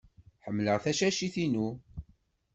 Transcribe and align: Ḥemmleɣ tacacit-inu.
Ḥemmleɣ 0.45 0.77
tacacit-inu. 0.83 1.67